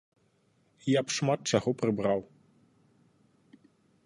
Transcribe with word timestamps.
Я 0.91 1.03
б 1.09 1.15
шмат 1.17 1.39
чаго 1.53 1.69
прыбраў. 1.83 2.19